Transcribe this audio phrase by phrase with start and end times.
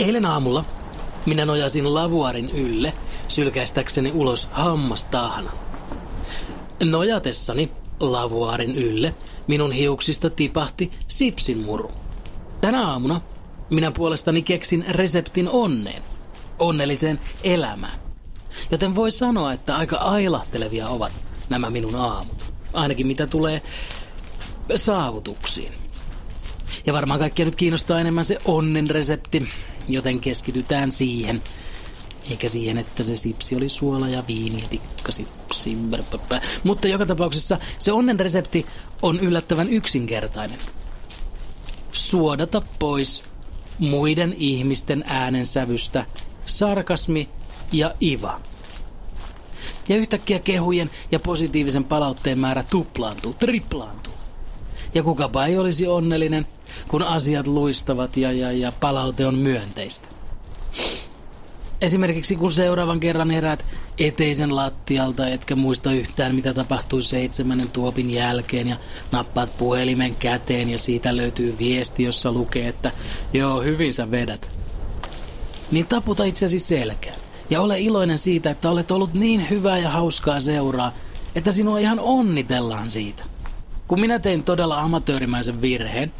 [0.00, 0.64] Eilen aamulla
[1.26, 2.92] minä nojasin lavuarin ylle
[3.28, 5.52] sylkäistäkseni ulos hammastahnan.
[6.84, 9.14] Nojatessani lavuaarin ylle
[9.46, 11.92] minun hiuksista tipahti sipsin muru.
[12.60, 13.20] Tänä aamuna
[13.70, 16.02] minä puolestani keksin reseptin onneen,
[16.58, 18.00] onnelliseen elämään.
[18.70, 21.12] Joten voi sanoa, että aika ailahtelevia ovat
[21.50, 22.52] nämä minun aamut.
[22.72, 23.62] Ainakin mitä tulee
[24.76, 25.89] saavutuksiin.
[26.86, 29.48] Ja varmaan kaikkia nyt kiinnostaa enemmän se onnen resepti,
[29.88, 31.42] joten keskitytään siihen.
[32.30, 35.76] Eikä siihen, että se sipsi oli suola ja viini ja tikkasipsi.
[36.64, 38.66] Mutta joka tapauksessa se onnen resepti
[39.02, 40.58] on yllättävän yksinkertainen.
[41.92, 43.22] Suodata pois
[43.78, 46.06] muiden ihmisten äänensävystä
[46.46, 47.28] sarkasmi
[47.72, 48.40] ja iva.
[49.88, 54.09] Ja yhtäkkiä kehujen ja positiivisen palautteen määrä tuplaantuu, triplaantuu.
[54.94, 56.46] Ja kukapa ei olisi onnellinen,
[56.88, 60.08] kun asiat luistavat ja, ja, ja palaute on myönteistä.
[61.80, 63.64] Esimerkiksi kun seuraavan kerran heräät
[63.98, 68.76] eteisen lattialta, etkä muista yhtään mitä tapahtui seitsemännen tuopin jälkeen ja
[69.12, 72.90] nappaat puhelimen käteen ja siitä löytyy viesti, jossa lukee, että
[73.32, 74.50] joo, hyvin sä vedät.
[75.70, 77.16] Niin taputa itsesi selkään
[77.50, 80.92] ja ole iloinen siitä, että olet ollut niin hyvää ja hauskaa seuraa,
[81.34, 83.24] että sinua ihan onnitellaan siitä.
[83.90, 86.12] Kun minä tein todella amatöörimäisen virheen,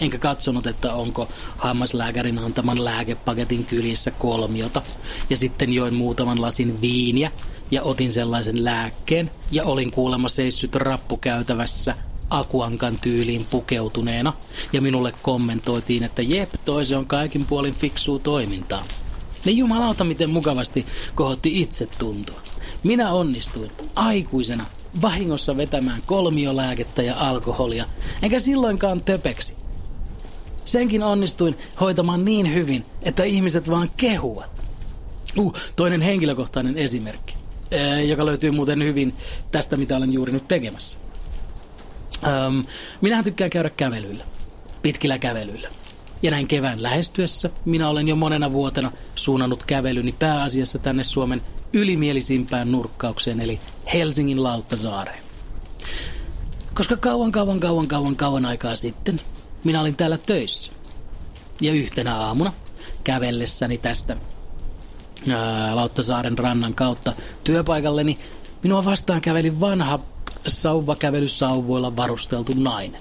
[0.00, 4.82] enkä katsonut, että onko hammaslääkärin antaman lääkepaketin kylissä kolmiota.
[5.30, 7.32] Ja sitten join muutaman lasin viiniä
[7.70, 11.94] ja otin sellaisen lääkkeen ja olin kuulemma seissyt rappukäytävässä
[12.30, 14.32] akuankan tyyliin pukeutuneena
[14.72, 18.84] ja minulle kommentoitiin, että jep, toi se on kaikin puolin fiksuu toimintaa.
[19.44, 22.40] Niin jumalauta miten mukavasti kohotti itse tuntua.
[22.82, 24.66] Minä onnistuin aikuisena
[25.02, 27.84] vahingossa vetämään kolmiolääkettä ja alkoholia,
[28.22, 29.56] enkä silloinkaan töpeksi.
[30.64, 34.50] Senkin onnistuin hoitamaan niin hyvin, että ihmiset vaan kehuvat.
[35.36, 37.34] Uh, toinen henkilökohtainen esimerkki,
[38.06, 39.14] joka löytyy muuten hyvin
[39.52, 40.98] tästä, mitä olen juuri nyt tekemässä.
[43.00, 44.24] Minähän tykkään käydä kävelyillä,
[44.82, 45.68] pitkillä kävelyillä.
[46.22, 51.42] Ja näin kevään lähestyessä minä olen jo monena vuotena suunnannut kävelyni pääasiassa tänne Suomen
[51.72, 53.60] ylimielisimpään nurkkaukseen, eli
[53.94, 55.24] Helsingin Lauttasaareen.
[56.74, 59.20] Koska kauan, kauan, kauan, kauan, kauan aikaa sitten
[59.64, 60.72] minä olin täällä töissä.
[61.60, 62.52] Ja yhtenä aamuna
[63.04, 64.16] kävellessäni tästä
[65.30, 67.12] ää, Lauttasaaren rannan kautta
[67.44, 68.18] työpaikalleni
[68.62, 70.00] minua vastaan käveli vanha
[70.46, 73.00] sauvakävelysauvoilla varusteltu nainen.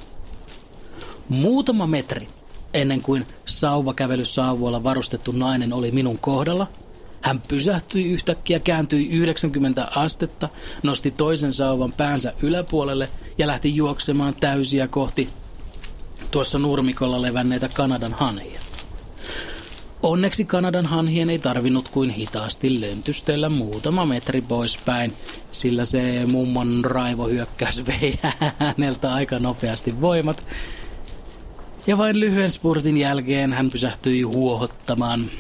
[1.30, 2.28] Muutama metri
[2.74, 6.68] ennen kuin sauvakävelysauvoilla varustettu nainen oli minun kohdalla,
[7.22, 10.50] hän pysähtyi yhtäkkiä, kääntyi 90 astetta,
[10.84, 15.30] nosti toisen sauvan päänsä yläpuolelle ja lähti juoksemaan täysiä kohti
[16.32, 18.60] tuossa nurmikolla levänneitä Kanadan hanhia.
[20.04, 25.14] Onneksi Kanadan hanhien ei tarvinnut kuin hitaasti lentystellä muutama metri poispäin,
[25.52, 28.20] sillä se mummon raivohyökkäys vei
[28.60, 30.48] häneltä aika nopeasti voimat.
[31.88, 35.32] Ja vain lyhyen spurtin jälkeen hän pysähtyi huohottamaan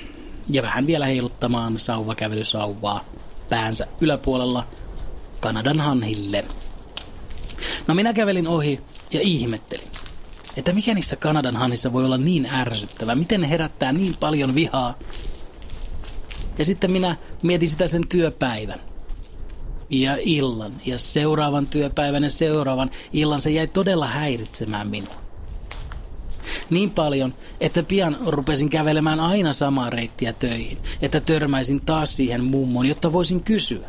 [0.49, 3.05] ja vähän vielä heiluttamaan sauvakävelysauvaa
[3.49, 4.67] päänsä yläpuolella
[5.39, 6.45] Kanadan hanhille.
[7.87, 8.79] No minä kävelin ohi
[9.11, 9.93] ja ihmettelin
[10.57, 14.93] että mikä niissä Kanadan hanissa voi olla niin ärsyttävä, miten ne herättää niin paljon vihaa.
[16.57, 18.79] Ja sitten minä mietin sitä sen työpäivän.
[19.89, 25.22] Ja illan, ja seuraavan työpäivän ja seuraavan illan se jäi todella häiritsemään minua.
[26.69, 32.85] Niin paljon, että pian rupesin kävelemään aina samaa reittiä töihin, että törmäisin taas siihen mummon,
[32.85, 33.87] jotta voisin kysyä.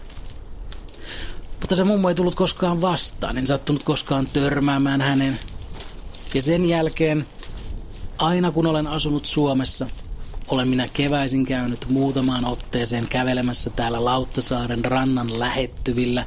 [1.61, 5.39] Mutta se mummo ei tullut koskaan vastaan, en sattunut koskaan törmäämään hänen
[6.35, 7.27] ja sen jälkeen,
[8.19, 9.87] aina kun olen asunut Suomessa,
[10.49, 16.25] olen minä keväisin käynyt muutamaan otteeseen kävelemässä täällä Lauttasaaren rannan lähettyvillä,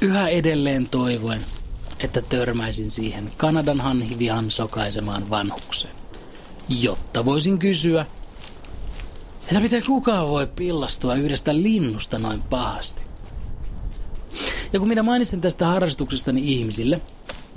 [0.00, 1.40] yhä edelleen toivoen,
[2.04, 5.94] että törmäisin siihen Kanadan hanhivihan sokaisemaan vanhukseen.
[6.68, 8.06] Jotta voisin kysyä,
[9.42, 13.02] että miten kukaan voi pillastua yhdestä linnusta noin pahasti.
[14.72, 17.00] Ja kun minä mainitsin tästä harrastuksestani ihmisille,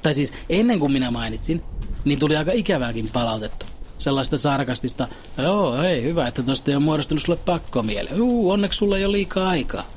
[0.01, 1.63] tai siis ennen kuin minä mainitsin,
[2.05, 3.65] niin tuli aika ikävääkin palautetta.
[3.97, 5.07] sellaista sarkastista,
[5.37, 8.09] joo, ei hyvä, että tosta ei ole muodostunut sulle pakkomieli.
[8.15, 9.96] Juu, onneksi sulla ei ole liikaa aikaa.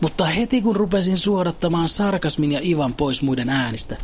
[0.00, 3.96] Mutta heti kun rupesin suodattamaan sarkasmin ja Ivan pois muiden äänistä,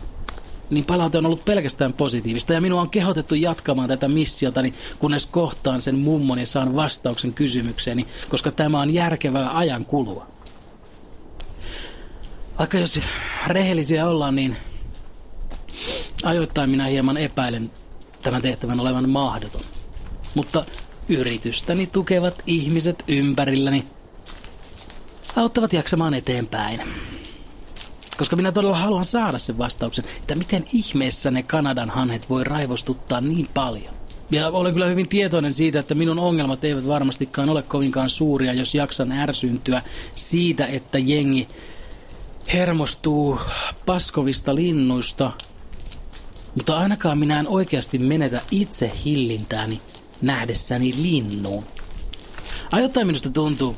[0.70, 5.82] niin palaute on ollut pelkästään positiivista ja minua on kehotettu jatkamaan tätä missiotani, kunnes kohtaan
[5.82, 10.26] sen mummon ja saan vastauksen kysymykseeni, koska tämä on järkevää ajan kulua.
[12.58, 13.00] Vaikka jos
[13.46, 14.56] rehellisiä ollaan, niin
[16.22, 17.70] ajoittain minä hieman epäilen
[18.22, 19.62] tämän tehtävän olevan mahdoton.
[20.34, 20.64] Mutta
[21.08, 23.84] yritystäni tukevat ihmiset ympärilläni
[25.38, 26.80] auttavat jaksamaan eteenpäin.
[28.18, 33.20] Koska minä todella haluan saada sen vastauksen, että miten ihmeessä ne Kanadan hanhet voi raivostuttaa
[33.20, 33.94] niin paljon.
[34.30, 38.74] Ja olen kyllä hyvin tietoinen siitä, että minun ongelmat eivät varmastikaan ole kovinkaan suuria, jos
[38.74, 39.82] jaksan ärsyntyä
[40.16, 41.48] siitä, että jengi
[42.52, 43.40] hermostuu
[43.86, 45.32] paskovista linnuista.
[46.54, 49.80] Mutta ainakaan minä en oikeasti menetä itse hillintääni
[50.22, 51.64] nähdessäni linnuun.
[52.72, 53.76] Ajoittain minusta tuntuu,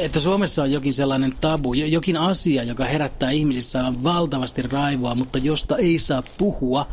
[0.00, 5.76] että Suomessa on jokin sellainen tabu, jokin asia, joka herättää ihmisissä valtavasti raivoa, mutta josta
[5.76, 6.86] ei saa puhua,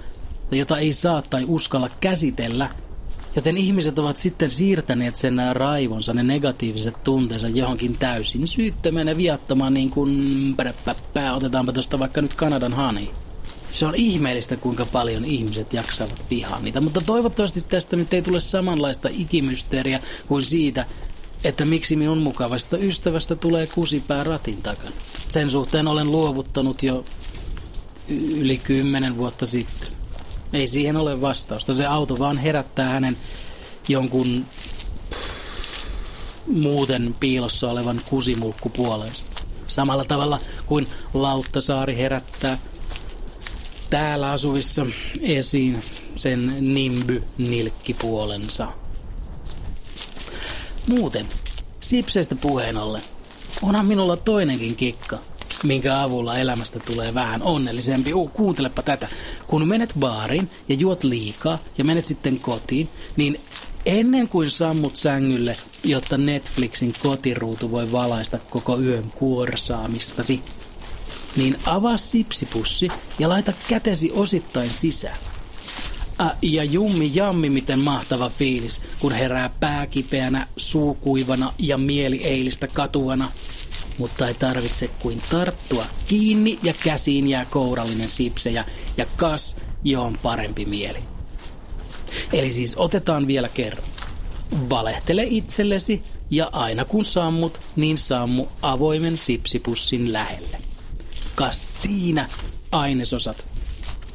[0.52, 2.70] jota ei saa tai uskalla käsitellä.
[3.36, 9.74] Joten ihmiset ovat sitten siirtäneet sen raivonsa, ne negatiiviset tunteensa johonkin täysin syyttömään ja viattomaan
[9.74, 10.56] niin kuin,
[11.14, 13.12] pää, otetaanpa tuosta vaikka nyt Kanadan hani.
[13.72, 18.40] Se on ihmeellistä, kuinka paljon ihmiset jaksavat vihaa niitä, mutta toivottavasti tästä nyt ei tule
[18.40, 20.86] samanlaista ikimysteeriä kuin siitä,
[21.48, 24.96] että miksi minun mukavasta ystävästä tulee kusipää ratin takana.
[25.28, 27.06] Sen suhteen olen luovuttanut jo
[28.10, 29.90] yli kymmenen vuotta sitten.
[30.54, 31.74] Ei siihen ole vastausta.
[31.74, 33.18] Se auto vaan herättää hänen
[33.88, 34.46] jonkun
[36.48, 39.26] muuten piilossa olevan kusimulkkupuolensa.
[39.68, 42.58] Samalla tavalla kuin Lauttasaari herättää
[43.90, 44.86] täällä asuvissa
[45.22, 45.84] esiin
[46.16, 48.85] sen nimby-nilkkipuolensa.
[50.88, 51.26] Muuten,
[51.80, 53.02] sipseistä puheen ollen,
[53.62, 55.20] onhan minulla toinenkin kikka,
[55.64, 58.14] minkä avulla elämästä tulee vähän onnellisempi.
[58.14, 59.08] Uh, kuuntelepa tätä.
[59.48, 63.42] Kun menet baariin ja juot liikaa ja menet sitten kotiin, niin
[63.86, 70.42] ennen kuin sammut sängylle, jotta Netflixin kotiruutu voi valaista koko yön kuorsaamistasi,
[71.36, 72.88] niin avaa sipsipussi
[73.20, 75.18] ja laita kätesi osittain sisään.
[76.42, 83.32] Ja jummi jammi, miten mahtava fiilis, kun herää pääkipeänä, suukuivana ja mieli eilistä katuvana.
[83.98, 88.66] Mutta ei tarvitse kuin tarttua kiinni ja käsiin jää kourallinen sipsejä
[88.98, 91.00] ja kas, jo on parempi mieli.
[92.34, 93.88] Eli siis otetaan vielä kerran.
[94.70, 100.58] Valehtele itsellesi ja aina kun sammut, niin sammu avoimen sipsipussin lähelle.
[101.36, 102.30] Kas siinä
[102.72, 103.55] ainesosat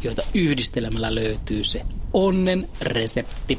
[0.02, 1.82] joita yhdistelemällä löytyy se
[2.12, 3.58] onnen resepti.